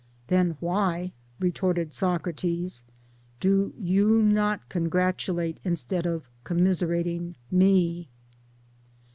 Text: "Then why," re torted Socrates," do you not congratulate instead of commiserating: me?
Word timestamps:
"Then 0.33 0.57
why," 0.59 1.11
re 1.39 1.51
torted 1.51 1.93
Socrates," 1.93 2.83
do 3.39 3.71
you 3.77 4.23
not 4.23 4.67
congratulate 4.67 5.59
instead 5.63 6.07
of 6.07 6.27
commiserating: 6.43 7.35
me? 7.51 8.09